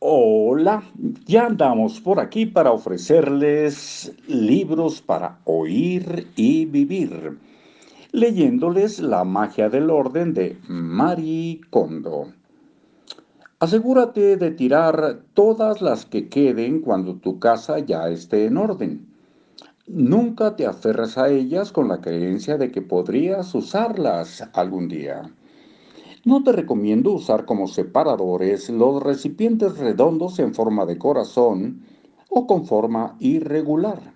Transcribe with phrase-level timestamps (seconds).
[0.00, 0.84] Hola,
[1.26, 7.36] ya andamos por aquí para ofrecerles libros para oír y vivir,
[8.12, 12.32] leyéndoles La magia del orden de Marie Kondo.
[13.58, 19.04] Asegúrate de tirar todas las que queden cuando tu casa ya esté en orden.
[19.88, 25.28] Nunca te aferres a ellas con la creencia de que podrías usarlas algún día.
[26.24, 31.84] No te recomiendo usar como separadores los recipientes redondos en forma de corazón
[32.28, 34.14] o con forma irregular,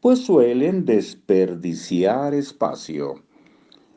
[0.00, 3.14] pues suelen desperdiciar espacio.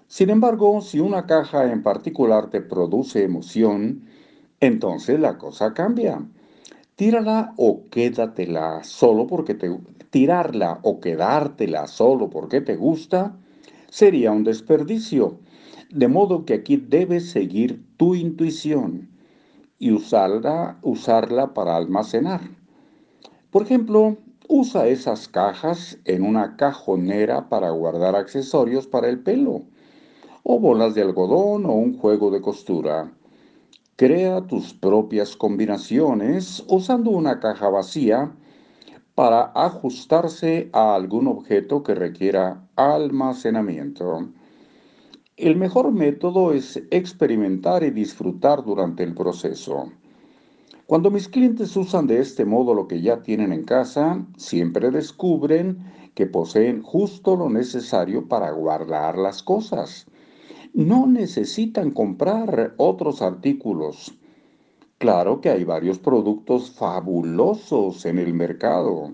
[0.07, 4.05] Sin embargo, si una caja en particular te produce emoción,
[4.61, 6.25] entonces la cosa cambia.
[6.95, 9.77] Tírala o quédatela solo porque te
[10.09, 13.35] tirarla o quedártela solo porque te gusta
[13.89, 15.39] sería un desperdicio
[15.89, 19.09] de modo que aquí debes seguir tu intuición
[19.79, 22.41] y usarla, usarla para almacenar.
[23.51, 29.63] Por ejemplo, usa esas cajas en una cajonera para guardar accesorios para el pelo,
[30.43, 33.11] o bolas de algodón o un juego de costura.
[33.95, 38.31] Crea tus propias combinaciones usando una caja vacía
[39.15, 44.29] para ajustarse a algún objeto que requiera almacenamiento.
[45.37, 49.91] El mejor método es experimentar y disfrutar durante el proceso.
[50.87, 55.77] Cuando mis clientes usan de este modo lo que ya tienen en casa, siempre descubren
[56.15, 60.07] que poseen justo lo necesario para guardar las cosas.
[60.73, 64.17] No necesitan comprar otros artículos.
[64.97, 69.13] Claro que hay varios productos fabulosos en el mercado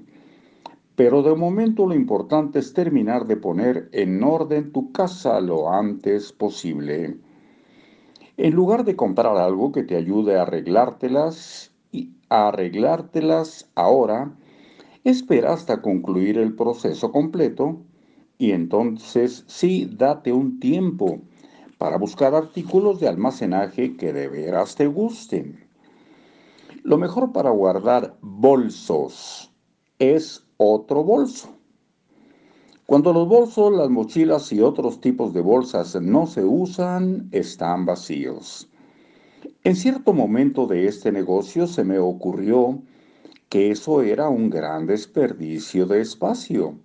[0.95, 6.31] pero de momento lo importante es terminar de poner en orden tu casa lo antes
[6.31, 7.17] posible.
[8.38, 14.36] En lugar de comprar algo que te ayude a arreglártelas y a arreglártelas ahora,
[15.03, 17.81] espera hasta concluir el proceso completo
[18.37, 21.20] y entonces sí date un tiempo
[21.77, 25.67] para buscar artículos de almacenaje que de veras te gusten.
[26.83, 29.52] Lo mejor para guardar bolsos
[29.99, 31.50] es otro bolso.
[32.86, 38.70] Cuando los bolsos, las mochilas y otros tipos de bolsas no se usan, están vacíos.
[39.64, 42.82] En cierto momento de este negocio se me ocurrió
[43.48, 46.76] que eso era un gran desperdicio de espacio,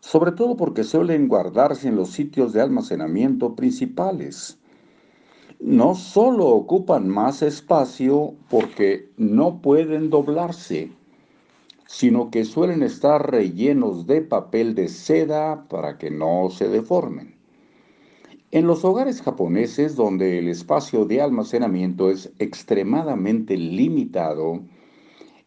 [0.00, 4.58] sobre todo porque suelen guardarse en los sitios de almacenamiento principales.
[5.58, 10.92] No solo ocupan más espacio porque no pueden doblarse,
[11.86, 17.36] sino que suelen estar rellenos de papel de seda para que no se deformen.
[18.50, 24.62] En los hogares japoneses, donde el espacio de almacenamiento es extremadamente limitado,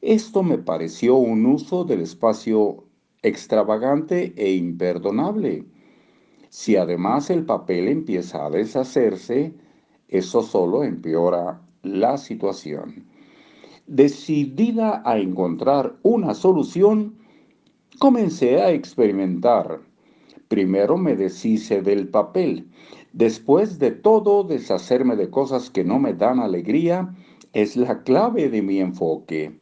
[0.01, 2.85] esto me pareció un uso del espacio
[3.21, 5.65] extravagante e imperdonable.
[6.49, 9.53] Si además el papel empieza a deshacerse,
[10.07, 13.05] eso solo empeora la situación.
[13.91, 17.15] Decidida a encontrar una solución,
[17.97, 19.79] comencé a experimentar.
[20.47, 22.69] Primero me deshice del papel.
[23.13, 27.15] Después de todo, deshacerme de cosas que no me dan alegría
[27.53, 29.59] es la clave de mi enfoque.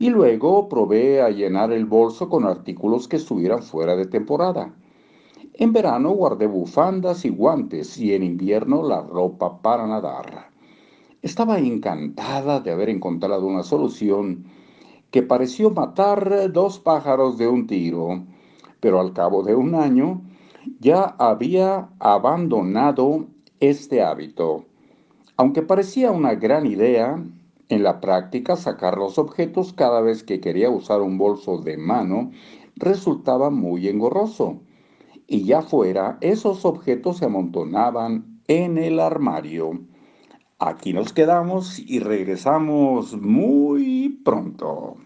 [0.00, 4.74] Y luego probé a llenar el bolso con artículos que estuvieran fuera de temporada.
[5.54, 10.47] En verano guardé bufandas y guantes y en invierno la ropa para nadar.
[11.20, 14.44] Estaba encantada de haber encontrado una solución
[15.10, 18.24] que pareció matar dos pájaros de un tiro,
[18.78, 20.22] pero al cabo de un año
[20.78, 23.26] ya había abandonado
[23.58, 24.66] este hábito.
[25.36, 27.20] Aunque parecía una gran idea,
[27.68, 32.30] en la práctica sacar los objetos cada vez que quería usar un bolso de mano
[32.76, 34.60] resultaba muy engorroso.
[35.26, 39.80] Y ya fuera, esos objetos se amontonaban en el armario.
[40.60, 44.96] Aquí nos quedamos y regresamos muy pronto.